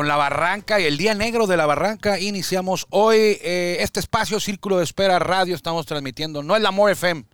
[0.00, 4.40] con la barranca y el día negro de la barranca iniciamos hoy eh, este espacio
[4.40, 5.54] Círculo de Espera Radio.
[5.54, 7.26] Estamos transmitiendo, no es la More FM,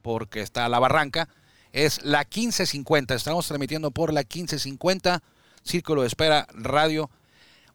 [0.00, 1.28] porque está la barranca,
[1.70, 3.14] es la 1550.
[3.14, 5.22] Estamos transmitiendo por la 1550
[5.62, 7.10] Círculo de Espera Radio.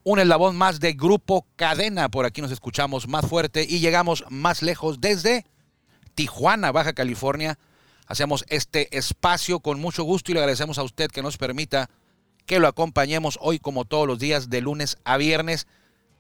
[0.04, 2.09] Un eslabón más de Grupo Cadena.
[2.09, 5.45] Por aquí nos escuchamos más fuerte y llegamos más lejos desde
[6.16, 7.59] Tijuana, Baja California.
[8.08, 11.92] Hacemos este espacio con mucho gusto y le agradecemos a usted que nos permita
[12.45, 15.67] que lo acompañemos hoy como todos los días de lunes a viernes.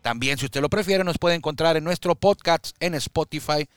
[0.01, 3.67] También, si usted lo prefiere, nos puede encontrar en nuestro podcast en Spotify.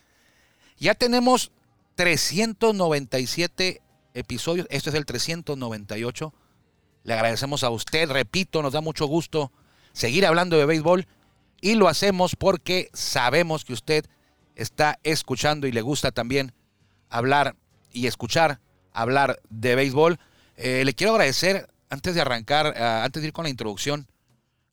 [0.79, 1.53] Ya tenemos
[1.95, 3.83] 397
[4.15, 4.67] episodios.
[4.71, 6.35] Este es el 398.
[7.05, 8.11] Le agradecemos a usted.
[8.11, 9.53] Repito, nos da mucho gusto
[9.93, 11.07] seguir hablando de béisbol.
[11.61, 14.07] Y lo hacemos porque sabemos que usted
[14.55, 16.53] está escuchando y le gusta también
[17.09, 17.57] hablar
[17.93, 18.61] y escuchar
[18.93, 20.19] hablar de béisbol.
[20.57, 24.07] Eh, le quiero agradecer antes de arrancar, uh, antes de ir con la introducción,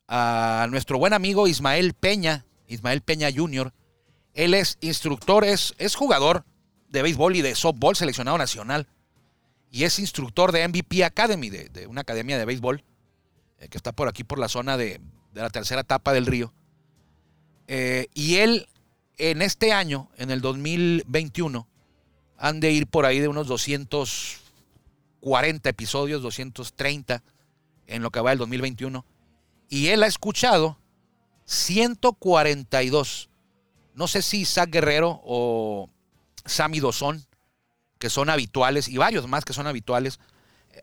[0.07, 3.73] a nuestro buen amigo Ismael Peña, Ismael Peña Jr.
[4.33, 6.45] Él es instructor, es, es jugador
[6.89, 8.87] de béisbol y de softball seleccionado nacional.
[9.71, 12.83] Y es instructor de MVP Academy, de, de una academia de béisbol,
[13.59, 15.01] eh, que está por aquí, por la zona de,
[15.33, 16.53] de la tercera etapa del río.
[17.67, 18.67] Eh, y él,
[19.17, 21.67] en este año, en el 2021,
[22.37, 24.42] han de ir por ahí de unos 200
[25.23, 27.23] 40 episodios, 230
[27.87, 29.05] en lo que va del 2021.
[29.69, 30.77] Y él ha escuchado
[31.45, 33.29] 142.
[33.95, 35.89] No sé si Isaac Guerrero o
[36.43, 37.25] Sammy Dosón,
[37.99, 40.19] que son habituales, y varios más que son habituales,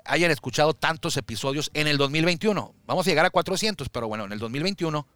[0.06, 2.74] hayan escuchado tantos episodios en el 2021.
[2.86, 5.06] Vamos a llegar a 400, pero bueno, en el 2021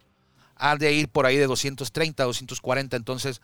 [0.57, 2.95] ha de ir por ahí de 230, 240.
[2.95, 3.41] Entonces,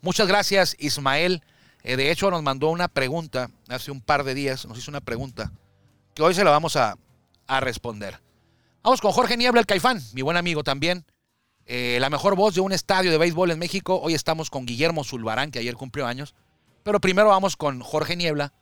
[0.00, 1.42] muchas gracias, Ismael.
[1.82, 5.00] Eh, de hecho, nos mandó una pregunta hace un par de días, nos hizo una
[5.00, 5.52] pregunta,
[6.14, 6.96] que hoy se la vamos a,
[7.46, 8.20] a responder.
[8.82, 11.04] Vamos con Jorge Niebla, el Caifán, mi buen amigo también.
[11.70, 14.00] Eh, la mejor voz de un estadio de béisbol en México.
[14.00, 16.34] Hoy estamos con Guillermo Zulbarán, que ayer cumplió años.
[16.82, 18.54] Pero primero vamos con Jorge Niebla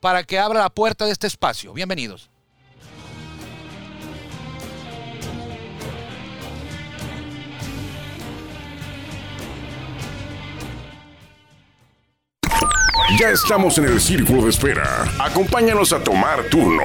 [0.00, 1.72] para que abra la puerta de este espacio.
[1.72, 2.31] Bienvenidos.
[13.18, 15.04] Ya estamos en el círculo de espera.
[15.20, 16.82] Acompáñanos a tomar turno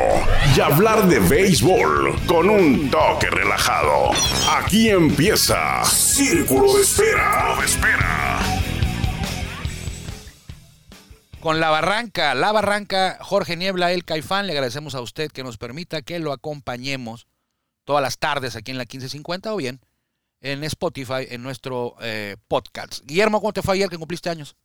[0.56, 4.12] y hablar de béisbol con un toque relajado.
[4.52, 7.56] Aquí empieza Círculo de Espera.
[7.58, 8.40] De espera.
[11.40, 15.58] Con la barranca, la barranca, Jorge Niebla, el Caifán, le agradecemos a usted que nos
[15.58, 17.28] permita que lo acompañemos
[17.86, 19.80] todas las tardes aquí en la 1550 o bien
[20.42, 23.06] en Spotify, en nuestro eh, podcast.
[23.06, 24.58] Guillermo, ¿cómo te fue ayer que cumpliste años?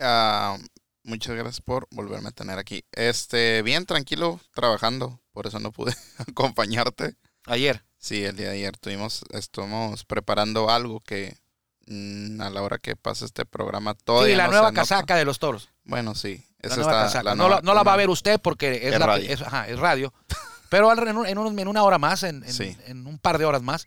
[0.00, 0.58] Uh,
[1.04, 2.84] muchas gracias por volverme a tener aquí.
[2.92, 7.16] Este, bien tranquilo, trabajando, por eso no pude acompañarte.
[7.46, 7.84] Ayer.
[7.98, 11.38] Sí, el día de ayer tuvimos, estuvimos preparando algo que
[11.86, 15.24] mmm, a la hora que pase este programa todavía Sí, la no nueva casaca de
[15.24, 15.70] los toros.
[15.84, 16.44] Bueno, sí.
[16.60, 17.22] La Esa nueva está, casaca.
[17.24, 19.30] la no, nueva- la, no la va a ver usted porque es, Es la- radio.
[19.30, 20.12] es- ajá, es radio.
[20.70, 22.76] Pero en, un- en unos- en una hora más, en, en- Sí.
[22.86, 23.86] en un par de horas más,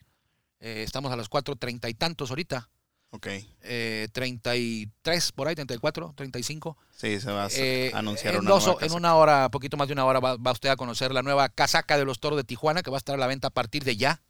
[0.60, 2.70] eh, estamos a las 4.30 y tantos ahorita.
[3.12, 3.28] Ok.
[3.62, 6.78] eh, 33 por ahí, 34, 35.
[6.96, 9.88] Sí, se va a Eh, anunciar en, una dos- nueva en una hora, poquito más
[9.88, 12.44] de una hora, va, va usted a conocer la nueva casaca de los toros de
[12.44, 14.22] Tijuana que va a estar a la venta a partir de ya.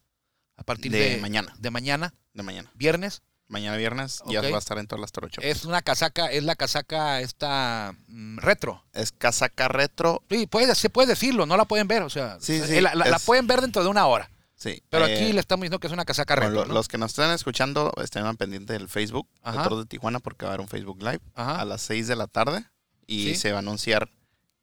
[0.58, 1.54] A partir de, De mañana.
[1.60, 2.72] De mañana, de mañana.
[2.76, 3.22] viernes.
[3.50, 5.46] Mañana viernes ya va a estar en todas las Toro Shops.
[5.46, 8.84] Es una casaca, es la casaca esta mm, retro.
[8.94, 10.22] Es casaca retro.
[10.30, 12.94] Sí, puede, se puede decirlo, no la pueden ver, o sea, Sí, eh, sí, la,
[12.94, 14.30] la- pueden ver dentro de una hora.
[14.58, 14.82] Sí.
[14.90, 16.74] Pero eh, aquí le estamos diciendo que es una casaca bueno, retro.
[16.74, 19.70] Los que nos están escuchando estén pendientes del Facebook Ajá.
[19.70, 21.62] de Tijuana porque va a haber un Facebook Live Ajá.
[21.62, 22.66] a las 6 de la tarde
[23.06, 23.36] y Sí.
[23.36, 24.10] se va a anunciar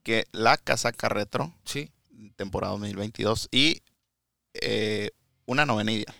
[0.02, 1.91] que la casaca retro Sí.
[2.37, 3.82] temporada 2022 y
[4.55, 5.11] eh,
[5.46, 6.14] una novena ideal.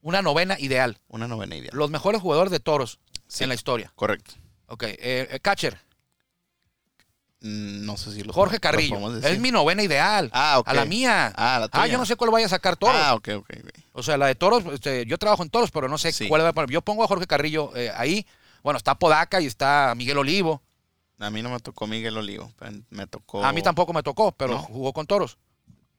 [0.00, 0.98] Una novena ideal.
[1.08, 1.70] Una novena ideal.
[1.76, 2.98] Los mejores jugadores de toros
[3.28, 3.44] Sí.
[3.44, 3.92] en la historia.
[3.94, 4.34] Correcto.
[4.66, 4.98] Ok, eh,
[5.30, 5.78] eh, catcher,
[7.44, 9.16] No sé si lo Jorge lo Carrillo.
[9.18, 10.30] Es mi novena ideal.
[10.32, 10.68] Ah, ok.
[10.68, 11.32] A la mía.
[11.36, 11.86] Ah, la Ah, tuya.
[11.88, 12.96] yo no sé cuál vaya a sacar toros.
[13.02, 13.50] Ah, ok, ok.
[13.92, 16.28] O sea, la de toros, este, yo trabajo en toros, pero no sé Sí.
[16.28, 16.70] cuál va a poner.
[16.70, 18.26] Yo pongo a Jorge Carrillo eh, ahí.
[18.62, 20.62] Bueno, está Podaca y está Miguel Olivo.
[21.18, 22.52] A mí no me tocó Miguel Olivo,
[22.90, 23.44] me tocó...
[23.44, 24.54] A mí tampoco me tocó, pero.
[24.54, 24.58] ¿No?
[24.62, 25.36] jugó con toros.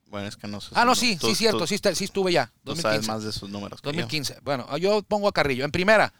[0.08, 0.70] Bueno, es que no sé.
[0.74, 2.46] Ah, no, sí, Tú- sí, cierto, tú- sí, sí estuve ya.
[2.62, 2.82] Tú 2015.
[2.82, 3.92] sabes más de sus números que yo.
[3.92, 4.38] 2015.
[4.42, 5.64] Bueno, yo pongo a Carrillo.
[5.64, 6.12] En primera,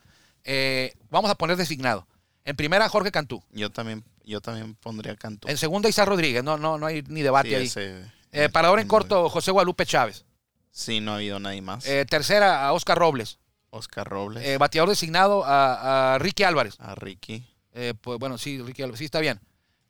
[0.44, 2.06] eh, vamos a poner designado.
[2.44, 3.42] En primera, Jorge Cantú.
[3.52, 5.48] Yo también, yo también pondría Cantú.
[5.48, 6.42] En segunda, Isaac Rodríguez.
[6.44, 7.66] No, no, no hay ni debate Sí, ahí.
[7.66, 10.24] ese- Eh, parador en corto, José Guadalupe Chávez.
[10.70, 11.86] Sí, no ha habido nadie más.
[11.86, 13.38] Eh, tercera, a Oscar Robles.
[13.70, 14.44] Oscar Robles.
[14.44, 16.74] Eh, bateador designado a, a Ricky Álvarez.
[16.80, 17.46] a Ricky.
[17.74, 18.98] Eh, pues bueno, sí, Ricky Álvarez.
[18.98, 19.40] Sí, está bien.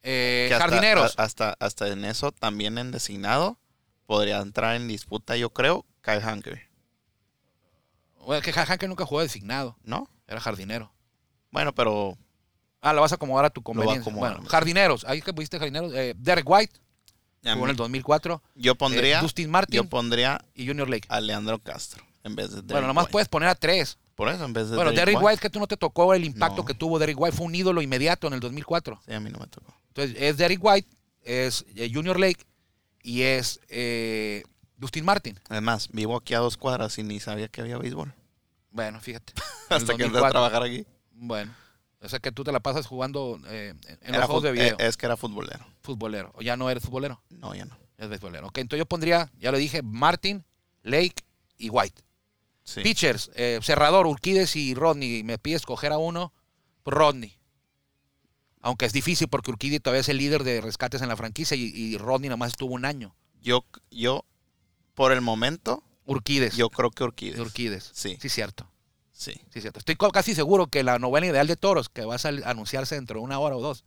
[0.02, 1.18] Hasta- jardineros.
[1.18, 3.58] a- hasta, hasta en eso, también en designado,
[4.06, 6.68] podría entrar en disputa, yo creo, Kyle Hunker.
[8.26, 9.76] Bueno, que Hanker nunca jugó designado.
[9.82, 10.08] ¿No?
[10.26, 10.92] Era jardinero.
[11.50, 12.16] Bueno, pero
[12.86, 14.02] Ah, lo vas a acomodar a tu conveniencia.
[14.02, 15.04] acomodar, Bueno, jardineros.
[15.06, 15.92] Ahí que pusiste jardineros.
[15.94, 16.72] Eh, Derek White,
[17.42, 18.42] jugó en el mí- 2004.
[18.54, 21.06] yo pondría, Eh, Dustin Martin yo pondría y Junior Lake.
[21.08, 23.12] a Leandro Castro en vez de Derrick bueno, nomás White.
[23.12, 23.96] puedes poner a tres.
[24.14, 26.24] Por eso, en vez de Bueno, Derrick Derrick White, que tú no te tocó el
[26.24, 26.64] impacto No.
[26.64, 27.36] que tuvo Derrick White.
[27.36, 29.00] Fue un ídolo inmediato en el 2004.
[29.06, 29.74] Sí, a mí no me tocó.
[29.88, 30.88] Entonces, es Derrick White,
[31.22, 32.44] es eh, Junior Lake
[33.02, 34.44] y es eh,
[34.76, 35.40] Dustin Martin.
[35.48, 38.12] Además, vivo aquí a dos cuadras y ni sabía que había béisbol.
[38.70, 39.32] Bueno, fíjate.
[39.68, 40.30] Hasta que entré a 2004.
[40.30, 40.86] trabajar aquí.
[41.12, 41.52] Bueno,
[42.04, 44.76] o sea que tú te la pasas jugando eh, en Era los juegos de video.
[44.78, 45.66] eh, Es que era futbolero.
[45.82, 46.32] futbolero.
[46.34, 47.76] O ya no eres futbolero, No, ya no.
[47.98, 48.48] es beisbolero.
[48.48, 50.44] Ok, entonces yo pondría, ya lo dije, Martin,
[50.82, 51.14] Lake
[51.58, 52.02] y White.
[52.62, 52.80] Sí.
[52.82, 55.22] Pitchers, eh, cerrador, Urquides y Rodney.
[55.22, 56.32] Me pides escoger a uno,
[56.84, 57.36] Rodney.
[58.60, 61.64] Aunque es difícil porque Urquides todavía es el líder de rescates en la franquicia y,
[61.74, 63.14] y Rodney nomás estuvo un año.
[63.42, 64.24] Yo, yo,
[64.94, 66.56] por el momento, Urquides.
[66.56, 67.36] yo creo que Urquides.
[67.36, 67.90] de Urquides.
[67.92, 68.66] Sí, Sí, cierto.
[69.14, 69.32] Sí.
[69.52, 69.78] Sí, cierto.
[69.78, 73.24] Estoy casi seguro que la novela ideal de toros, que va a anunciarse dentro de
[73.24, 73.84] una hora o dos,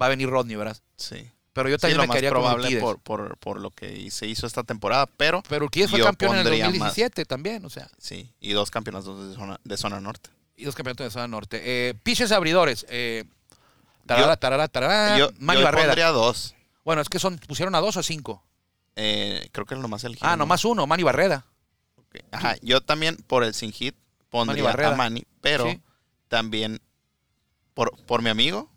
[0.00, 0.76] va a venir Rodney, ¿verdad?
[0.96, 1.30] Sí.
[1.52, 4.10] Pero yo Sí, también lo me más quedaría con probable por, por, por lo que
[4.10, 7.64] se hizo esta temporada, pero Pero Urquides fue campeón en el pondría más- 2017 también,
[7.64, 7.88] o sea.
[7.98, 10.30] sí, y dos campeonatos de zona, de zona norte.
[10.56, 11.60] Y dos campeonatos de zona norte.
[11.64, 12.84] Eh, pitchers abridores.
[12.88, 13.24] Eh,
[14.06, 15.86] tarara, tarara, tarara, yo Manny yo Barrera.
[15.86, 16.56] pondría dos.
[16.84, 18.42] Bueno, es que son pusieron a dos o cinco.
[18.96, 21.44] Eh, creo que nomás el Ah, nomás uno, Manny Barrera.
[22.32, 23.94] Ajá, yo también por el sin hit
[24.34, 25.80] pondría a Manny, pero Sí.
[26.28, 26.80] también
[27.72, 28.68] por, por mi amigo.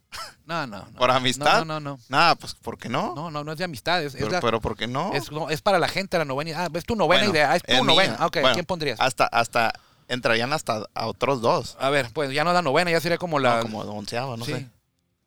[0.46, 0.98] No, no, no.
[0.98, 1.66] ¿Por amistad?
[1.66, 2.00] No, no, no.
[2.10, 3.14] Nada, pues ¿por qué no?
[3.16, 4.02] No, no, no es de amistad.
[4.04, 5.14] Es, es pero, la- pero ¿por qué no?
[5.14, 6.64] es- no, es para la gente la novena.
[6.66, 7.52] Ah, es tu novena Bueno, idea.
[7.52, 8.16] Ah, es tu es novena.
[8.20, 9.00] Ah, ok, Bueno, ¿quién pondrías?
[9.02, 9.74] Hasta, hasta
[10.08, 11.76] entrarían hasta a otros dos.
[11.80, 13.58] A ver, pues ya no es la novena, ya sería como la.
[13.58, 14.54] No, como onceava, no sí.
[14.54, 14.70] sé.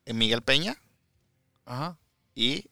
[0.06, 0.76] Eh, Miguel Peña
[1.67, 1.99] Ajá.
[2.35, 2.71] y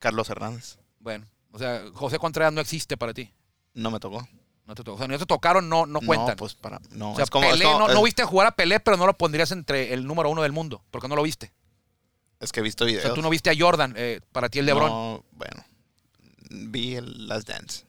[0.00, 0.78] Carlos Hernández.
[0.98, 3.32] Bueno, o sea, José Contreras no existe para ti.
[3.74, 4.26] No me tocó.
[4.66, 6.30] No te, o sea, no te tocaron, no, no cuentan.
[6.30, 6.80] No, pues para.
[6.90, 7.44] No, o sea, es como.
[7.46, 9.92] es Pelé, como- no, es- no viste jugar a Pelé, pero no lo pondrías entre
[9.94, 11.52] el número uno del mundo, porque no lo viste.
[12.40, 13.02] Es que he visto O videos.
[13.04, 14.88] sea, tú no viste a Jordan, eh, para ti el LeBron.
[14.90, 15.64] No, bueno.
[16.50, 17.84] Vi el Last Dance.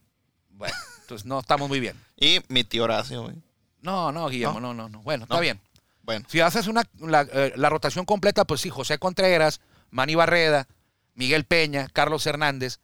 [0.51, 1.99] Bueno, entonces no estamos muy bien.
[2.15, 3.35] Y mi tío Horacio, güey.
[3.81, 5.01] No, no, Guillermo, no, no, no.
[5.01, 5.59] Bueno, está bien.
[6.03, 9.59] Bueno, Si haces una, la, eh, la rotación completa, pues sí, José Contreras,
[9.91, 10.67] Manny Barreda,
[11.15, 12.79] Miguel Peña, Carlos Hernández,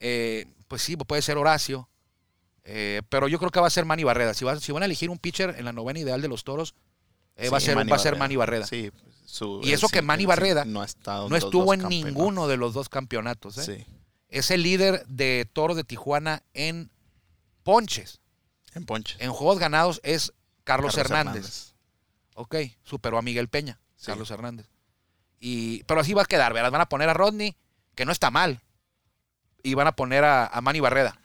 [0.00, 1.88] eh, pues sí, puede ser Horacio,
[2.64, 4.34] eh, pero yo creo que va a ser Manny Barreda.
[4.34, 6.74] Si, va- si van a elegir un pitcher en la novena ideal de los toros,
[7.36, 8.16] eh, va, a ser, Manny va a ser.
[8.16, 8.66] Manny Barreda.
[8.66, 8.90] Sí,
[9.26, 12.74] su- Y eso que Manny Barreda no, ha estado no estuvo en ninguno de los
[12.74, 13.58] dos campeonatos.
[13.58, 13.64] ¿eh?
[13.64, 13.86] Sí,
[14.28, 16.90] Es el líder de toros de Tijuana en
[17.62, 18.20] ponches.
[18.74, 19.16] en Ponche.
[19.20, 20.32] En juegos ganados es
[20.64, 21.74] Carlos, Hernández.
[22.34, 23.78] Ok, superó a Miguel Peña.
[24.04, 24.66] Carlos Hernández.
[25.38, 26.70] Y, pero así va a quedar, ¿verdad?
[26.72, 27.56] Van a poner a Rodney,
[27.94, 28.62] que no está mal.
[29.62, 31.18] Y van a poner a, a Manny Barreda.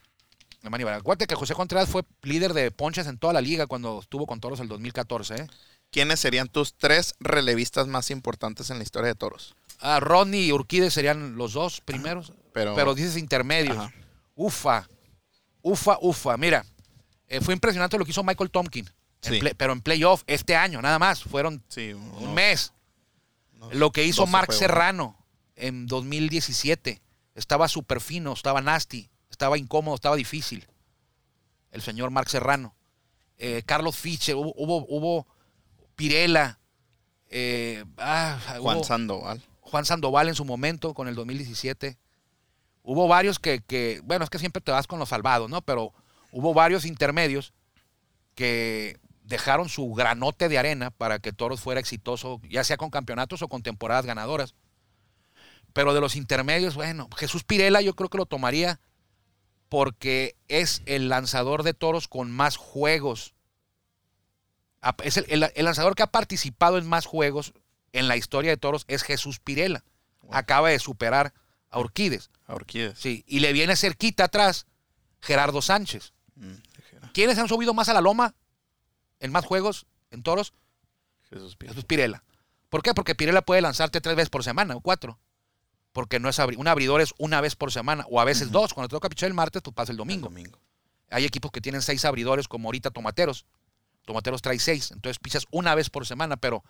[0.63, 4.39] Acuérdate que José Contreras fue líder de ponches en toda la liga cuando estuvo con
[4.39, 5.35] Toros el 2014.
[5.35, 5.47] ¿eh?
[5.91, 9.55] ¿Quiénes serían tus tres relevistas más importantes en la historia de toros?
[9.79, 12.33] Ah, Rodney y Urquides serían los dos primeros.
[12.53, 13.77] Pero, Pero dices intermedios.
[13.77, 13.93] Ajá.
[14.35, 14.87] Ufa.
[15.61, 16.37] Ufa, ufa.
[16.37, 16.65] Mira,
[17.27, 18.89] eh, fue impresionante lo que hizo Michael Tompkin.
[19.21, 19.39] en Sí.
[19.41, 21.23] play- pero en playoff este año, nada más.
[21.23, 22.71] Fueron sí, un mes.
[23.55, 24.53] unos Lo que hizo 12 Mark.
[24.53, 25.17] Serrano
[25.57, 27.01] en 2017.
[27.35, 29.09] Estaba súper fino, estaba nasty,
[29.39, 30.67] estaba incómodo, estaba difícil.
[31.71, 32.75] El señor Mark Serrano.
[33.37, 35.27] Eh, Carlos Fischer, hubo, hubo, hubo
[35.95, 36.59] Pirela.
[37.29, 39.41] eh, ah, Juan hubo Sandoval.
[39.61, 41.97] Juan Sandoval en su momento con el 2017.
[42.83, 45.61] Hubo varios que, que, bueno, es que siempre te vas con los salvados, ¿no?
[45.61, 45.93] Pero
[46.33, 47.53] hubo varios intermedios
[48.35, 53.41] que dejaron su granote de arena para que Toros fuera exitoso, ya sea con campeonatos
[53.41, 54.53] o con temporadas ganadoras.
[55.71, 58.81] Pero de los intermedios, bueno, Jesús Pirela yo creo que lo tomaría
[59.69, 63.33] porque es el lanzador de toros con más juegos.
[65.03, 67.53] Es el, el- el lanzador que ha participado en más juegos
[67.93, 69.83] en la historia de toros es Jesús Pirela.
[70.21, 70.35] Wow.
[70.35, 71.33] Acaba de superar
[71.69, 72.29] a Urquides.
[72.47, 72.97] A Orquídeas.
[72.97, 74.65] Sí, y le viene cerquita atrás
[75.21, 76.13] Gerardo Sánchez.
[76.35, 76.53] Mm.
[77.13, 78.35] ¿Quiénes han subido más a la loma
[79.19, 80.53] en más juegos en toros?
[81.29, 81.73] Jesús Pérez.
[81.73, 82.23] Jesús Pirela.
[82.69, 82.93] ¿Por qué?
[82.93, 85.19] Porque Pirela puede lanzarte tres veces por semana o cuatro.
[85.91, 88.73] Porque no es abri- un abridor es una vez por semana o a veces dos.
[88.73, 90.27] Cuando te toca pichar el martes, tú pasas el domingo.
[90.27, 90.59] El domingo.
[91.09, 93.45] Hay equipos que tienen seis abridores, como ahorita Tomateros.
[94.05, 96.63] Tomateros trae seis, entonces pichas una vez por semana, pero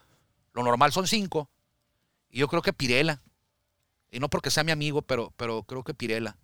[0.53, 1.49] lo normal son cinco.
[2.29, 3.21] Y yo creo que Pirela.
[4.11, 6.37] Y no porque sea mi amigo, pero, pero creo que Pirela.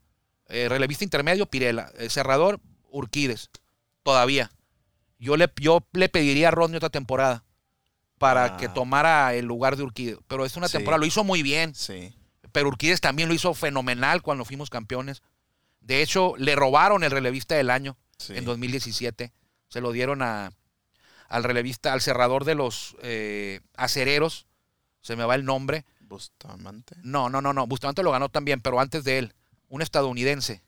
[0.47, 1.91] Eh, relevista intermedio, Pirela.
[1.97, 2.59] Eh, cerrador,
[2.91, 3.49] Urquides.
[4.03, 4.51] Todavía.
[5.17, 7.43] Yo le, yo le pediría a Rodney otra temporada
[8.19, 8.57] para Ah.
[8.57, 10.17] que tomara el lugar de Urquides.
[10.27, 10.73] Pero es una Sí.
[10.73, 11.73] temporada, lo hizo muy bien.
[11.73, 12.13] Sí.
[12.55, 15.21] Pero Urquides también lo hizo fenomenal cuando fuimos campeones.
[15.81, 18.31] De hecho, le robaron el relevista del año Sí.
[18.33, 19.33] en 2017.
[19.67, 20.53] Se lo dieron a,
[21.27, 24.45] al relevista, al cerrador de los eh, acereros.
[25.01, 25.83] Se me va el nombre.
[25.99, 26.95] Bustamante.
[27.03, 27.67] No, no, no, no.
[27.67, 29.33] Bustamante lo ganó también, pero antes de él.
[29.67, 30.63] Un estadounidense.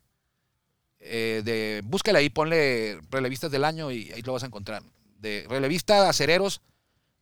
[1.00, 4.84] Eh, de, búscale ahí, ponle relevistas del año y ahí lo vas a encontrar.
[5.20, 6.60] De relevista acereros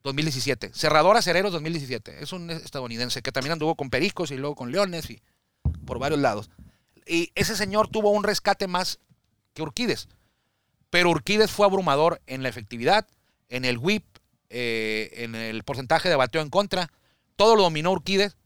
[0.06, 0.72] 2017.
[0.74, 2.24] Cerrador acereros 2017.
[2.24, 5.22] Es un estadounidense que también anduvo con Pericos y luego con Leones y
[5.86, 6.52] por varios lados.
[7.08, 9.00] Y ese señor tuvo un rescate más
[9.54, 10.08] que Urquides.
[10.92, 13.08] Pero Urquides fue abrumador en la efectividad,
[13.50, 14.06] en el whip,
[14.50, 16.92] eh, en el porcentaje de bateo en contra.
[17.36, 18.38] Todo lo dominó Urquides,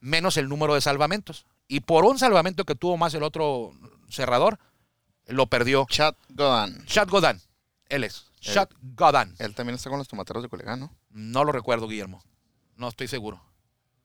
[0.00, 1.46] menos el número de salvamentos.
[1.66, 3.72] Y por un salvamento que tuvo más el otro
[4.10, 4.58] cerrador,
[5.26, 6.84] lo perdió Chad Godan.
[6.84, 7.40] Chad Godin.
[7.88, 8.26] Él es.
[8.52, 9.34] Chad Godin.
[9.38, 10.96] Él también está con los tomateros de Culiacán, ¿no?
[11.10, 12.22] No lo recuerdo, Guillermo.
[12.76, 13.42] No estoy seguro.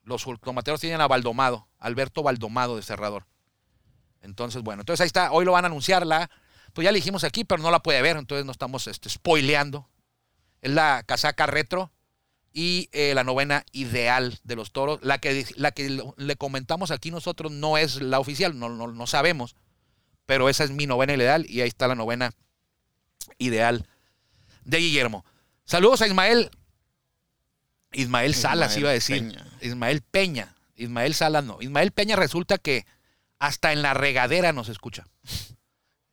[0.03, 3.27] Los tomateros tienen a Baldomado, Alberto Baldomado de cerrador.
[4.21, 5.31] Entonces, bueno, entonces ahí está.
[5.31, 6.29] Hoy lo van a anunciar la.
[6.73, 9.89] Pues ya le dijimos aquí, pero no la puede ver, entonces no estamos este, spoileando.
[10.61, 11.91] Es la casaca retro
[12.53, 14.99] y eh, la novena ideal de los toros.
[15.03, 19.07] La que, la que le comentamos aquí nosotros no es la oficial, no, no, no
[19.07, 19.55] sabemos.
[20.25, 22.31] Pero esa es mi novena ideal y ahí está la novena
[23.37, 23.87] ideal
[24.63, 25.25] de Guillermo.
[25.65, 26.51] Saludos a Ismael.
[27.93, 29.17] Ismael Salas Ismael iba a decir.
[29.17, 29.47] Peña.
[29.61, 30.55] Ismael Peña.
[30.75, 31.61] Ismael Salas no.
[31.61, 32.85] Ismael Peña resulta que
[33.39, 35.05] hasta en la regadera nos escucha.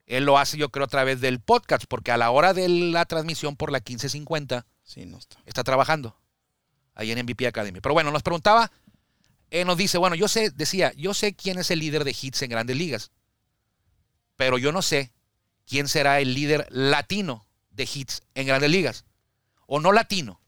[0.07, 3.05] Él lo hace yo creo a través del podcast porque a la hora de la
[3.05, 5.37] transmisión por la 1550 Sí, no está.
[5.45, 6.17] está trabajando
[6.95, 7.81] ahí en MVP Academy.
[7.81, 8.73] Pero bueno, nos preguntaba,
[9.51, 12.41] eh, nos dice, bueno, yo sé, decía, yo sé quién es el líder de hits
[12.41, 13.11] en grandes ligas,
[14.37, 15.13] pero yo no sé
[15.67, 17.47] quién será el líder latino
[17.79, 19.07] de hits en grandes ligas.
[19.67, 20.41] O no latino.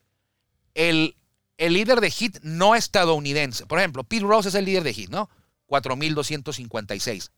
[0.74, 1.16] El,
[1.56, 3.64] el líder de hit no estadounidense.
[3.64, 5.30] Por ejemplo, Pete Rose es el líder de hit, ¿no?
[5.68, 7.30] 4.256.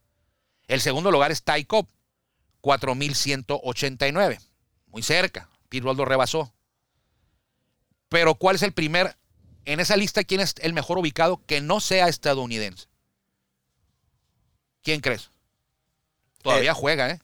[0.67, 1.87] El segundo lugar es Ty Cobb,
[2.61, 4.39] 4.189.
[4.87, 5.49] Muy cerca.
[5.69, 6.53] Pete Rose lo rebasó.
[8.09, 9.17] Pero ¿cuál es el primer,
[9.65, 12.87] en esa lista, quién es el mejor ubicado que no sea estadounidense?
[14.83, 15.29] ¿Quién crees?
[16.41, 17.19] Todavía Eh, juega, ¿eh?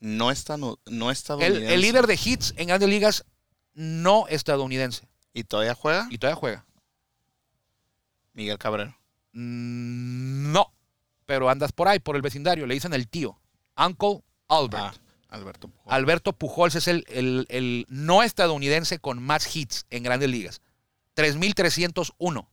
[0.00, 1.74] No está, no, El, estadounidense.
[1.74, 3.24] el líder de hits en grandes ligas
[3.74, 5.08] no estadounidense.
[5.34, 6.06] ¿Y todavía juega?
[6.10, 6.66] Y todavía juega.
[8.32, 8.96] Miguel Cabrero.
[9.32, 10.72] Mm, No.
[11.26, 12.66] Pero andas por ahí, por el vecindario.
[12.66, 13.38] Le dicen el tío.
[13.76, 14.82] Uncle Albert.
[14.82, 14.94] Ah,
[15.28, 15.92] Alberto Pujol.
[15.92, 20.62] Alberto Pujols es el, el- el no estadounidense con más hits en grandes ligas.
[21.14, 22.46] 3.301.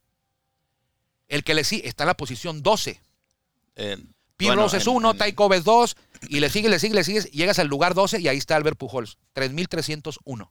[1.29, 2.99] El que le sigue está en la posición 12.
[3.77, 3.97] Eh,
[4.35, 5.95] Pete bueno, Rose es en- 1, en- Ty Cobb es 2,
[6.29, 8.77] y le sigue, le sigue, le sigues, llegas al lugar 12 y ahí está Albert
[8.77, 10.49] Pujols, 3.301.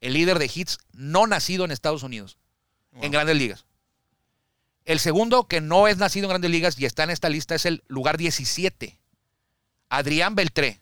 [0.00, 2.38] El líder de hits no nacido en Estados Unidos,
[2.92, 3.66] en grandes ligas.
[4.84, 7.64] El segundo que no es nacido en grandes ligas y está en esta lista es
[7.64, 8.98] el lugar 17.
[9.88, 10.80] Adrián Beltré,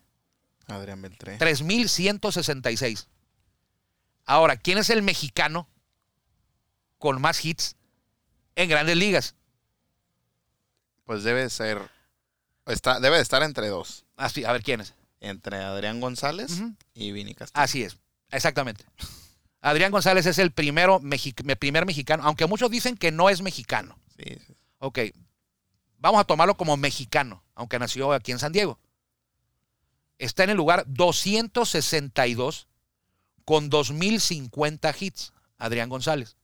[0.67, 1.39] Adrián Beltré.
[1.39, 3.07] 3.166.
[4.25, 5.69] Ahora, ¿quién es el mexicano
[6.99, 7.77] con más hits
[8.55, 9.35] en grandes ligas?
[11.05, 11.91] Pues debe ser.
[12.67, 14.02] Está, debe de estar entre dos.
[14.17, 14.95] Así, a ver, ¿quién es?
[15.21, 16.63] Entre Adrián González
[16.95, 17.63] y Vini Castillo.
[17.63, 17.97] Así es,
[18.31, 18.85] exactamente.
[19.61, 21.01] Adrián González es el primero
[21.59, 23.97] primer mexicano, aunque muchos dicen que no es mexicano.
[24.17, 24.55] Sí, sí.
[24.79, 24.99] Ok,
[25.99, 28.81] vamos a tomarlo como mexicano, aunque nació aquí en San Diego.
[30.19, 32.67] Está en el lugar 262
[33.45, 36.37] con 2050 hits, Adrián González.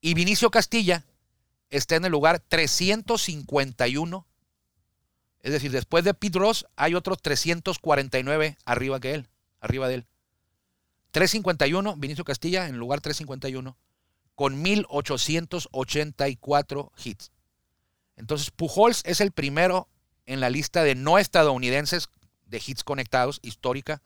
[0.00, 1.04] Y Vinicio Castilla
[1.70, 4.26] está en el lugar 351.
[5.48, 10.06] Es decir, después de Pete Ross hay otros 349 arriba que él, arriba de él.
[11.12, 13.78] 351, Vinicio Castilla en lugar 351
[14.34, 17.32] con 1884 hits.
[18.16, 19.88] Entonces, Pujols es el primero
[20.26, 22.10] en la lista de no estadounidenses
[22.44, 24.02] de hits conectados, histórica.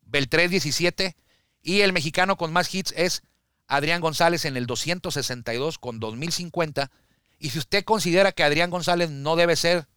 [0.00, 1.14] Beltré 17
[1.60, 3.22] y el mexicano con más hits es
[3.66, 6.90] Adrián González en el 262 con 2050.
[7.38, 9.88] Y si usted considera que Adrián González no debe ser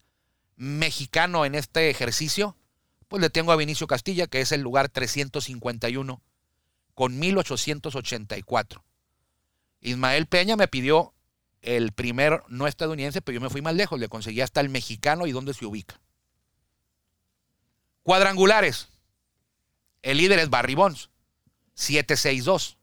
[0.58, 2.58] mexicano en este ejercicio,
[3.08, 6.22] pues le tengo a Vinicio Castilla, que es el lugar 351
[6.94, 8.84] con 1884.
[9.82, 11.14] Ismael Peña me pidió
[11.62, 15.28] el primer no estadounidense, pero yo me fui más lejos, le conseguí hasta el mexicano
[15.28, 16.00] y dónde se ubica.
[18.04, 18.90] Cuadrangulares.
[20.02, 21.10] El líder es Barry Bonds,
[21.74, 22.78] 762,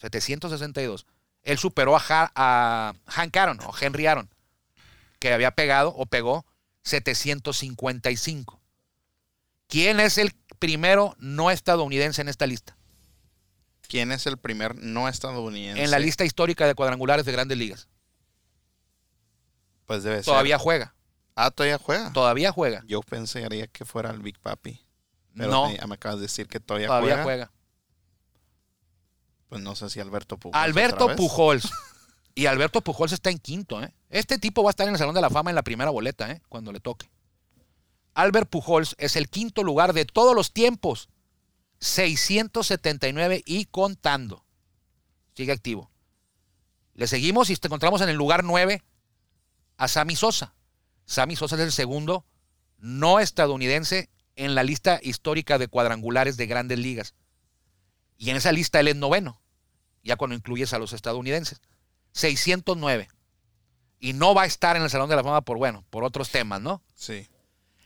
[0.00, 1.06] 762.
[1.42, 4.28] Él superó a, Ha- a Hank Aaron o Henry Aaron,
[5.18, 6.44] que había pegado o pegó
[6.86, 8.60] 755.
[9.68, 12.76] ¿Quién es el primero no estadounidense en esta lista?
[13.88, 15.82] ¿Quién es el primer no estadounidense?
[15.82, 17.88] En la lista histórica de cuadrangulares de grandes ligas.
[19.86, 20.24] Pues debe ser.
[20.26, 20.94] Todavía juega,
[21.34, 22.12] Ah, todavía juega.
[22.12, 22.82] todavía juega.
[22.86, 24.80] Yo pensaría que fuera el Big Papi.
[25.36, 27.24] Pero no, me, me acabas de decir que todavía, todavía juega.
[27.24, 27.52] juega.
[29.48, 30.62] Pues no sé si Alberto Pujols.
[30.64, 31.14] Alberto.
[31.16, 31.70] Pujols.
[32.36, 33.94] Y Alberto Pujols está en quinto, ¿eh?
[34.10, 36.30] Este tipo va a estar en el Salón de la Fama en la primera boleta,
[36.30, 36.42] ¿eh?
[36.50, 37.10] Cuando le toque.
[38.12, 41.08] Albert Pujols es el quinto lugar de todos los tiempos.
[41.80, 44.44] 679 y contando.
[45.34, 45.90] Sigue activo.
[46.92, 48.82] Le seguimos y te encontramos en el lugar 9
[49.78, 50.54] a Sammy Sosa.
[51.06, 52.26] Sammy Sosa es el segundo
[52.76, 57.14] no estadounidense en la lista histórica de cuadrangulares de grandes ligas.
[58.18, 59.40] Y en esa lista él es noveno,
[60.04, 61.62] ya cuando incluyes a los estadounidenses.
[62.16, 63.08] 609.
[63.98, 66.30] Y no va a estar en el Salón de la Fama por, bueno, por otros
[66.30, 66.82] temas, ¿no?
[66.94, 67.28] Sí.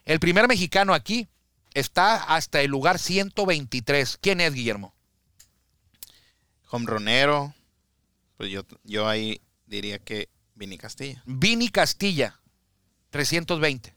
[0.05, 1.29] El primer mexicano aquí
[1.75, 4.19] está hasta el lugar 123.
[4.21, 4.95] ¿Quién es, Guillermo?
[6.71, 7.55] Homronero.
[8.37, 11.23] Pues yo, yo ahí diría que Vini Castilla.
[11.27, 12.41] Vini Castilla,
[13.11, 13.95] 320.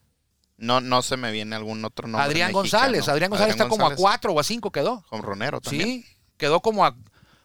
[0.56, 2.22] No, no se me viene algún otro nombre.
[2.22, 2.62] Adrián mexicano.
[2.62, 3.08] González.
[3.08, 5.04] Adrián González está como a González, 4 o a 5 quedó.
[5.10, 6.02] Homronero también.
[6.02, 6.96] Sí, quedó como a.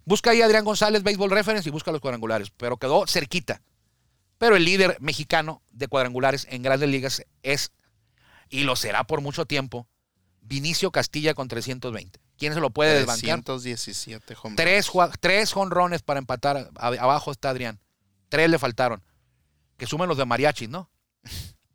[0.10, 3.62] Busca ahí Adrián González, Baseball Reference y busca los cuadrangulares, pero quedó cerquita.
[4.40, 7.74] Pero el líder mexicano de cuadrangulares en grandes ligas es,
[8.50, 9.88] y lo será por mucho tiempo,
[10.42, 12.20] Vinicio Castilla con 320.
[12.40, 13.44] ¿Quién se lo puede desbancar?
[13.44, 16.72] 317 home Tres, tres jonrones para empatar.
[16.74, 17.80] Abajo está Adrián.
[18.30, 19.04] Tres le faltaron.
[19.78, 20.90] Que sumen los de mariachi, ¿no?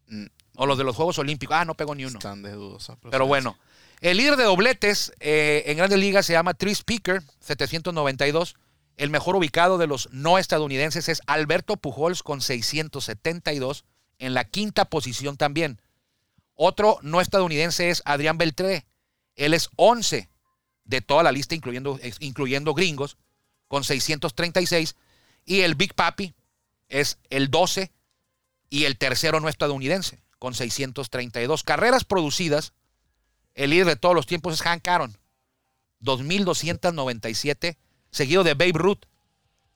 [0.07, 1.57] Mm, O los de los Juegos Olímpicos.
[1.57, 2.19] Ah, no pegó ni uno.
[2.19, 3.57] Están de dudosa Pero bueno,
[4.01, 8.57] el líder de dobletes eh, en Grandes Ligas se llama Tris Speaker, 792.
[8.97, 13.85] El mejor ubicado de los no estadounidenses es Alberto Pujols con 672,
[14.19, 15.81] en la quinta posición también.
[16.55, 18.87] Otro no estadounidense es Adrián Beltré.
[19.35, 20.29] Él es 11
[20.85, 23.17] de toda la lista, incluyendo, incluyendo gringos,
[23.67, 24.95] con 636.
[25.45, 26.35] Y el Big Papi
[26.89, 27.91] es el 12
[28.71, 31.65] y el tercero no estadounidense, con 632.
[31.65, 32.73] Carreras producidas,
[33.55, 35.17] el líder de todos los tiempos es Hank Aaron,
[36.45, 37.77] 2.297,
[38.11, 39.01] seguido de Babe Ruth,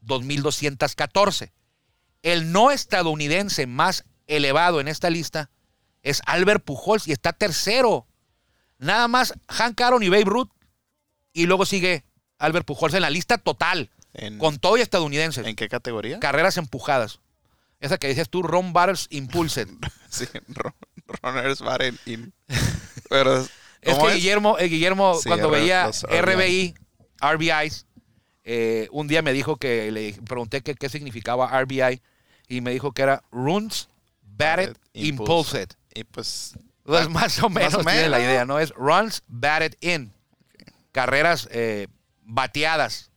[0.05, 1.53] 2.214.
[2.23, 5.51] El no estadounidense más elevado en esta lista
[6.03, 8.07] es Albert Pujols y está tercero.
[8.79, 10.51] Nada más Hank Aaron y Babe Ruth.
[11.33, 12.05] Y luego sigue
[12.39, 15.47] Albert Pujols en la lista total, ¿En, con todo y estadounidenses.
[15.47, 16.19] ¿En qué categoría?
[16.21, 17.21] Carreras empujadas.
[17.81, 19.69] Esa que dices tú, Ron Battles Impulsed.
[20.11, 20.75] Sí, Ron-
[21.23, 22.33] Runners Batted in.
[23.11, 23.47] Pero,
[23.81, 26.75] Es ¿cómo que Guillermo, eh, Guillermo Sí, cuando R- veía RBI,
[27.21, 27.87] RBIs,
[28.45, 32.01] eh, un día me dijo que le pregunté que, qué significaba RBI
[32.49, 33.89] y me dijo que era Runs
[34.23, 35.69] Batted Impulsed.
[35.95, 38.59] Y pues, Entonces, más o menos o tiene la idea, ¿no?
[38.59, 40.13] Es Runs Batted In.
[40.93, 41.87] Carreras eh,
[42.23, 43.11] bateadas.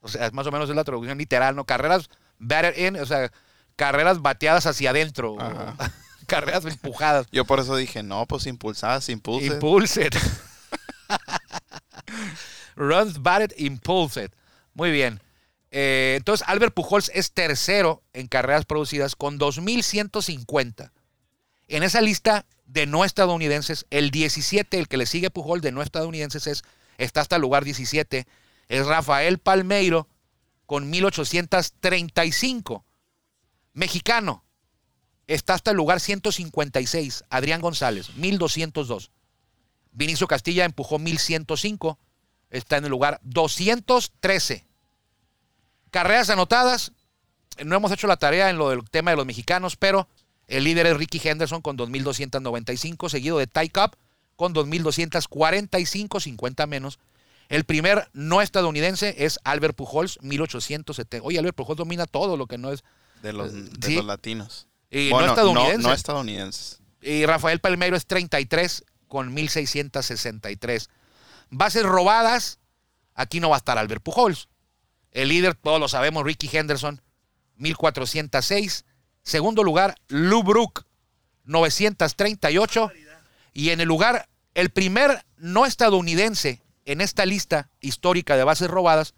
[0.00, 1.64] O sea, más o menos es la traducción literal, ¿no?
[1.64, 3.30] Carreras batted in, o sea,
[3.76, 5.40] carreras bateadas hacia adentro.
[5.40, 5.76] Ajá.
[6.32, 7.26] carreras empujadas.
[7.30, 9.46] yo por eso dije, no, pues impulsadas, impulse.
[9.48, 10.12] Impulsed.
[12.76, 14.30] Runs batted impulsed.
[14.72, 15.20] Muy bien.
[15.70, 20.90] Eh, entonces, Albert Pujols es tercero en carreras producidas con 2.150.
[21.68, 25.82] En esa lista de no estadounidenses, el 17, el que le sigue Pujols de no
[25.82, 26.62] estadounidenses, es,
[26.96, 28.26] está hasta el lugar 17.
[28.68, 30.08] Es Rafael Palmeiro
[30.64, 32.84] con 1.835.
[33.74, 34.44] Mexicano,
[35.34, 37.24] está hasta el lugar 156.
[37.30, 39.10] Adrián González, 1202.
[39.92, 41.98] Vinicio Castilla empujó 1105.
[42.50, 44.64] Está en el lugar 213.
[45.90, 46.92] Carreras anotadas.
[47.64, 50.08] No hemos hecho la tarea en lo del tema de los mexicanos, pero
[50.48, 53.92] el líder es Ricky Henderson con 2295, seguido de Ty Cobb
[54.36, 56.98] con 2245, 50 menos.
[57.50, 61.26] El primer no estadounidense es Albert Pujols, 1870.
[61.26, 62.82] Oye, Albert Pujols domina todo lo que no es.
[63.22, 63.96] De los, de Sí.
[63.96, 64.66] los latinos.
[64.94, 65.88] Y Bueno, no estadounidense.
[65.88, 66.78] No, estadounidenses.
[67.00, 70.88] Y Rafael Palmeiro es 33 con 1663.
[71.50, 72.58] Bases robadas,
[73.14, 74.48] aquí no va a estar Albert Pujols.
[75.10, 77.00] El líder, todos lo sabemos, Ricky Henderson,
[77.56, 78.84] 1406.
[79.22, 80.84] Segundo lugar, Lou Brook,
[81.44, 82.90] 938.
[83.54, 89.14] Y en el lugar, el primer no estadounidense en esta lista histórica de bases robadas,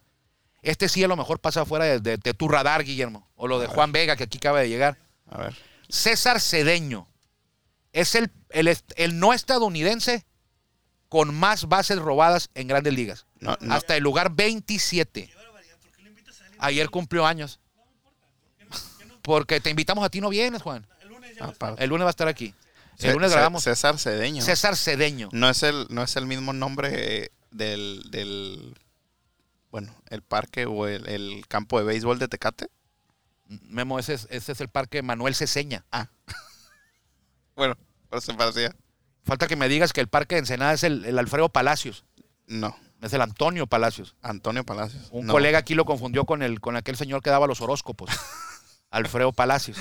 [0.62, 3.58] este sí a lo mejor pasa fuera de, de- de tu radar, Guillermo, o lo
[3.58, 4.98] de Juan Vega, que aquí acaba de llegar.
[5.34, 5.56] A ver.
[5.88, 7.08] César Cedeño
[7.92, 10.24] es el, el, no estadounidense
[11.08, 13.26] con más bases robadas en grandes ligas.
[13.40, 13.74] No, no.
[13.74, 15.28] Hasta el lugar 27.
[16.58, 17.58] Ayer cumplió años.
[19.22, 20.86] Porque te invitamos a ti, no vienes, Juan.
[21.00, 21.08] El
[21.88, 22.54] lunes va a estar aquí.
[23.00, 23.64] El lunes grabamos.
[23.64, 24.42] César Cedeño.
[24.42, 25.30] César Cedeño.
[25.32, 28.78] No es el, no es el mismo nombre eh, del, del
[29.72, 32.68] bueno, el parque o el, el campo de béisbol de Tecate.
[33.46, 35.84] Memo, ese es, ese es el parque Manuel Ceseña.
[37.56, 37.76] Bueno,
[38.10, 38.74] pero se parecía.
[39.22, 42.04] Falta que me digas que el parque de Ensenada es el, el Alfredo Palacios.
[42.46, 42.76] No.
[43.00, 44.16] Es el Antonio Palacios.
[44.22, 45.08] Antonio Palacios.
[45.12, 45.32] Un No.
[45.32, 48.10] colega aquí lo confundió con, el, con aquel señor que daba los horóscopos.
[48.90, 49.78] Alfredo Palacios.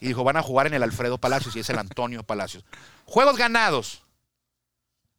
[0.00, 2.64] Y dijo, van a jugar en el Alfredo Palacios y es el Antonio Palacios.
[3.06, 4.02] Juegos ganados.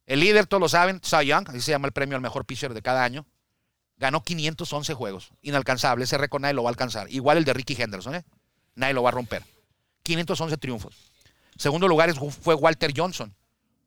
[0.06, 2.72] El líder, todos lo saben, Cy Young, así se llama el premio al mejor pitcher
[2.74, 3.26] de cada año.
[3.98, 5.30] Ganó 511 juegos.
[5.42, 6.04] Inalcanzable.
[6.04, 7.10] Ese récord nadie lo va a alcanzar.
[7.10, 8.24] Igual el de Ricky Henderson, ¿eh?
[8.74, 9.44] Nadie lo va a romper.
[10.04, 10.94] 511 triunfos.
[11.56, 13.34] Segundo lugar fue Walter Johnson.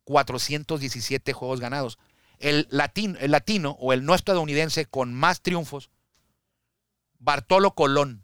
[0.04, 1.98] 417 juegos ganados.
[2.40, 5.92] El latino, el latino o el no estadounidense con más triunfos,
[7.20, 8.24] Bartolo Colón,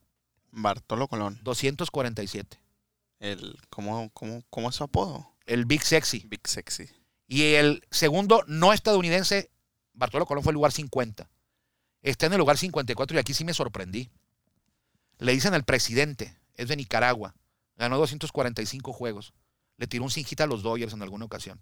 [0.51, 1.39] Bartolo Colón.
[1.43, 2.59] 247.
[3.19, 5.35] El, ¿cómo, cómo, ¿Cómo es su apodo?
[5.45, 6.25] El Big Sexy.
[6.27, 6.89] Big Sexy.
[7.27, 9.51] Y el segundo no estadounidense,
[9.93, 11.29] Bartolo Colón fue el lugar 50.
[12.01, 14.09] Está en el lugar 54 y aquí sí me sorprendí.
[15.19, 17.35] Le dicen el presidente, es de Nicaragua.
[17.75, 19.33] Ganó 245 juegos.
[19.77, 21.61] Le tiró un cinjita a los Dodgers en alguna ocasión.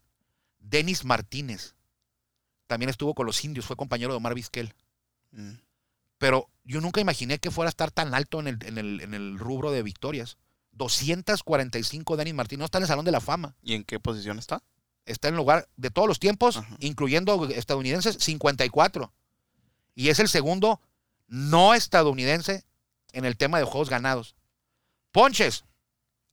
[0.60, 1.76] Denis Martínez.
[2.68, 4.74] También estuvo con los indios, fue compañero de Omar Vizquel.
[5.32, 5.54] Mm.
[6.18, 9.14] Pero yo nunca imaginé que fuera a estar tan alto en el, en el, en
[9.14, 10.38] el rubro de victorias.
[10.72, 12.60] 245 Denis Martínez.
[12.60, 13.56] No está en el Salón de la Fama.
[13.62, 14.64] ¿Y en qué posición está?
[15.06, 16.76] Está en el lugar de todos los tiempos, Ajá.
[16.80, 19.14] incluyendo estadounidenses, 54.
[19.96, 20.82] Y es el segundo
[21.28, 22.66] no estadounidense
[23.14, 24.36] en el tema de juegos ganados.
[25.12, 25.64] Ponches,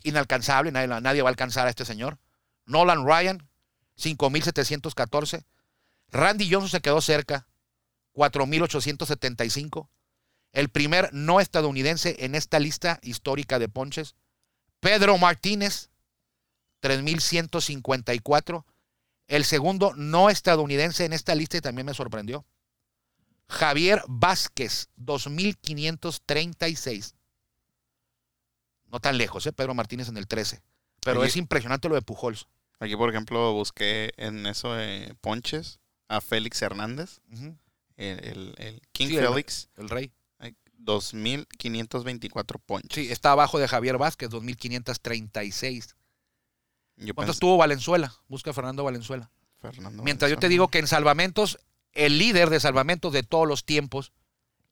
[0.02, 2.18] inalcanzable, nadie, nadie va a alcanzar a este señor.
[2.66, 3.48] Nolan Ryan,
[3.96, 5.44] 5.714.
[6.08, 7.46] Randy Johnson se quedó cerca,
[8.14, 9.88] 4.875.
[10.52, 14.16] El primer no estadounidense en esta lista histórica de ponches.
[14.80, 15.90] Pedro Martínez,
[16.82, 18.64] 3.154.
[19.28, 22.44] El segundo no estadounidense en esta lista y también me sorprendió.
[23.52, 27.14] Javier Vázquez, 2.536.
[28.86, 29.52] No tan lejos, ¿eh?
[29.52, 30.62] Pedro Martínez en el 13.
[31.00, 32.46] Pero es impresionante lo de Pujols.
[32.78, 37.20] Aquí, por ejemplo, busqué en eso de ponches a Félix Hernández,
[37.96, 40.12] el, el- el King Sí, el- Félix, El rey.
[40.38, 42.90] hay 2.524 ponches.
[42.92, 45.94] Sí, está abajo de Javier Vázquez, 2.536.
[46.96, 48.14] Yo ¿Cuántos pensé- tuvo Valenzuela?
[48.28, 49.30] Busca a Fernando Valenzuela.
[49.60, 51.58] Fernando Mientras yo te digo que en salvamentos,
[51.92, 54.12] el líder de salvamentos de todos los tiempos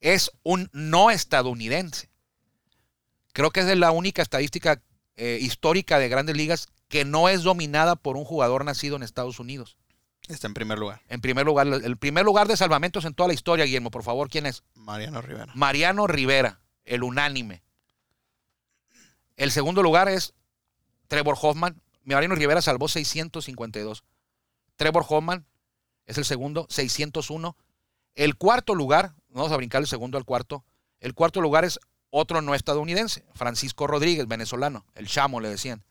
[0.00, 2.11] es un no estadounidense.
[3.33, 4.83] Creo que esa es la única estadística
[5.16, 9.38] eh, histórica de grandes ligas que no es dominada por un jugador nacido en Estados
[9.38, 9.76] Unidos.
[10.28, 13.35] Está en primer lugar, En primer lugar, el primer lugar de salvamentos en toda la
[13.35, 14.62] historia, Guillermo, por favor, ¿quién es?
[14.74, 15.52] Mariano Rivera.
[15.54, 17.62] Mariano Rivera, el unánime.
[19.37, 20.35] El segundo lugar es
[21.09, 21.80] Trevor Hoffman.
[22.04, 24.04] Mariano Rivera salvó 652.
[24.76, 25.46] Trevor Hoffman
[26.06, 27.56] es el segundo, 601.
[28.14, 30.64] El cuarto lugar, vamos a brincar el segundo al cuarto.
[31.00, 31.78] El cuarto lugar es
[32.10, 35.82] otro no estadounidense, Francisco Rodríguez, venezolano, el chamo le decían.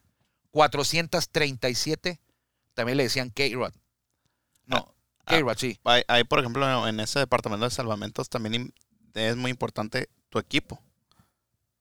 [0.50, 2.20] 437,
[2.74, 3.72] también le decían K-Rod.
[4.66, 4.94] No,
[5.26, 5.78] Ah, K-Rod, sí.
[5.84, 8.72] Hay, hay, por ejemplo, en ese departamento de salvamentos también
[9.14, 10.80] es muy importante tu equipo.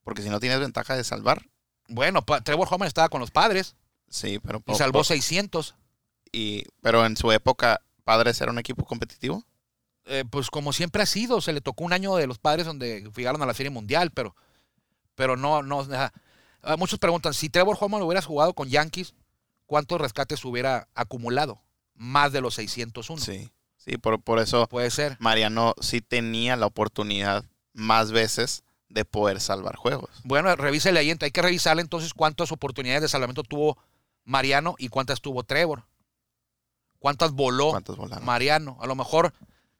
[0.03, 1.45] Porque si no tienes ventaja de salvar,
[1.87, 3.75] Bueno, Trevor Hoffman estaba con los padres
[4.09, 4.63] sí, pero...
[4.67, 5.75] y salvó po- 600.
[6.31, 9.45] y, pero en su época, Padres era un equipo competitivo.
[10.05, 13.07] eh, pues como siempre ha sido, se le tocó un año de los padres donde
[13.15, 14.35] llegaron a la Serie Mundial, pero,
[15.13, 15.85] pero no, no.
[16.63, 19.13] Ah, muchos preguntan, si Trevor Hoffman lo hubieras jugado con Yankees,
[19.67, 21.61] ¿cuántos rescates hubiera acumulado?
[21.93, 23.21] Más de los 601.
[23.21, 25.15] Sí, sí, por, por eso Puede ser.
[25.19, 30.09] Mariano sí tenía la oportunidad más veces de poder salvar juegos.
[30.23, 33.77] Bueno, revísele ahí, hay que revisarle entonces cuántas oportunidades de salvamento tuvo
[34.23, 35.83] Mariano y cuántas tuvo Trevor.
[36.99, 38.25] ¿Cuántas voló ¿Cuántos volaron?
[38.25, 38.77] Mariano?
[38.81, 39.33] A lo mejor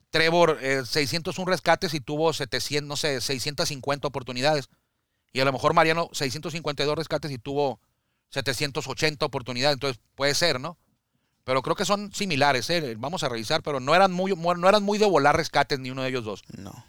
[0.10, 4.70] Trevor, eh, 601 rescates y tuvo 700, no sé, 650 oportunidades.
[5.32, 7.80] Y a lo mejor Mariano, 652 rescates y tuvo
[8.30, 9.76] 780 oportunidades.
[9.76, 10.78] Entonces puede ser, ¿no?
[11.44, 12.96] Pero creo que son similares, ¿eh?
[12.98, 16.04] Vamos a revisar, pero no eran muy, no eran muy de volar rescates ni uno
[16.04, 16.44] de ellos dos.
[16.58, 16.86] No.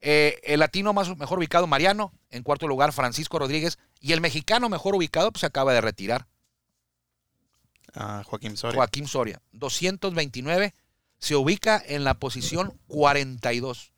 [0.00, 2.12] Eh, el latino más, mejor ubicado, Mariano.
[2.30, 3.78] En cuarto lugar, Francisco Rodríguez.
[4.00, 6.26] Y el mexicano mejor ubicado, pues se acaba de retirar.
[7.94, 8.76] Ah, Joaquín Soria.
[8.76, 9.42] Joaquín Soria.
[9.52, 10.74] 229.
[11.18, 13.92] Se ubica en la posición 42.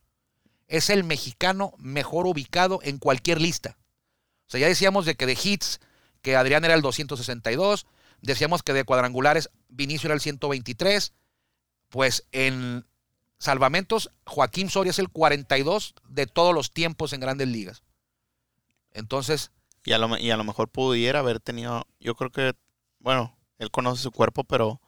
[0.66, 3.78] Es el mexicano mejor ubicado en cualquier lista.
[4.46, 5.80] O sea, ya decíamos de que de hits,
[6.20, 7.86] que Adrián era el 262.
[8.20, 11.12] Decíamos que de cuadrangulares, Vinicio era el 123.
[11.88, 12.86] Pues en
[13.38, 17.82] salvamentos, Joaquín Soria es el 42 de todos los tiempos en grandes ligas.
[18.92, 19.50] Entonces,
[19.84, 22.54] Y a, lo, y a lo mejor pudiera haber tenido, yo creo que,
[23.00, 24.80] bueno, él conoce su cuerpo, pero...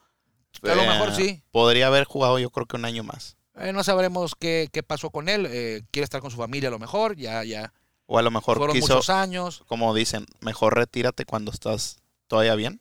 [0.63, 1.43] A lo eh, mejor sí.
[1.51, 3.37] Podría haber jugado yo creo que un año más.
[3.57, 5.47] eh, no sabremos qué, qué pasó con él.
[5.51, 7.17] eh, quiere estar con su familia a lo mejor.
[7.17, 7.73] Ya, ya.
[8.07, 9.65] O a lo mejor Fueron quiso, muchos años.
[9.67, 12.81] como dicen, mejor retírate cuando estás todavía bien,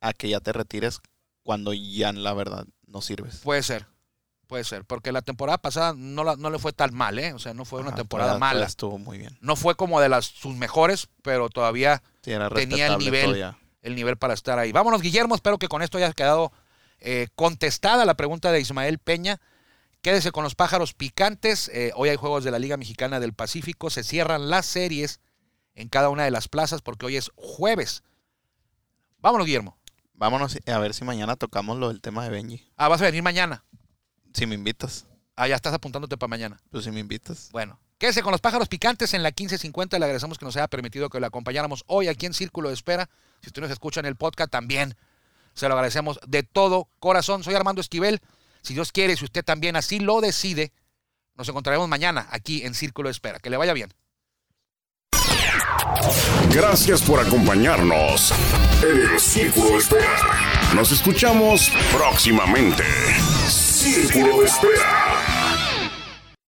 [0.00, 1.00] a que ya te retires
[1.44, 3.36] cuando ya la verdad no sirves.
[3.38, 3.86] Puede ser,
[4.46, 7.32] puede ser, porque la temporada pasada no, la- no le fue tan mal, ¿eh?
[7.34, 8.66] O sea, no fue una temporada mala.
[8.66, 9.36] Estuvo muy bien.
[9.40, 13.24] No fue como de las sus mejores, pero todavía Sí, Tenía el nivel.
[13.26, 13.58] todavía.
[13.82, 14.72] El nivel para estar ahí.
[14.72, 15.34] Vámonos, Guillermo.
[15.34, 16.52] Espero que con esto haya quedado
[17.00, 19.40] eh, contestada la pregunta de Ismael Peña.
[20.00, 21.68] Quédese con los pájaros picantes.
[21.68, 23.90] Eh, hoy hay juegos de la Liga Mexicana del Pacífico.
[23.90, 25.20] Se cierran las series
[25.74, 28.02] en cada una de las plazas porque hoy es jueves.
[29.18, 29.76] Vámonos, Guillermo.
[30.14, 32.70] Vámonos a ver si mañana tocamos lo del tema de Benji.
[32.76, 33.64] Ah, vas a venir mañana.
[34.32, 35.06] Si me invitas.
[35.36, 36.60] Ah, ya estás apuntándote para mañana.
[36.70, 37.48] Pues si me invitas.
[37.52, 39.96] Bueno, quédese con los pájaros picantes en la 1550.
[39.96, 43.08] Le agradecemos que nos haya permitido que lo acompañáramos hoy aquí en Círculo de Espera.
[43.40, 44.96] Si usted nos escucha en el podcast, también
[45.54, 47.44] se lo agradecemos de todo corazón.
[47.44, 48.20] Soy Armando Esquivel.
[48.60, 50.72] Si Dios quiere, si usted también así lo decide,
[51.36, 53.38] nos encontraremos mañana aquí en Círculo de Espera.
[53.38, 53.94] Que le vaya bien.
[56.52, 58.32] Gracias por acompañarnos
[58.82, 60.72] en el Círculo de Espera.
[60.74, 62.82] Nos escuchamos próximamente.
[63.46, 65.11] Círculo de Espera.